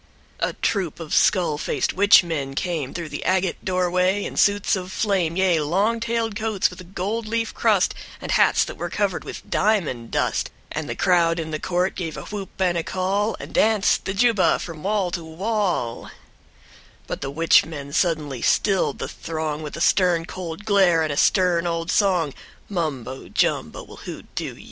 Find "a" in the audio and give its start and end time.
0.57-0.61, 6.81-6.85, 12.17-12.23, 12.79-12.83, 17.23-17.29, 19.77-19.81, 21.13-21.15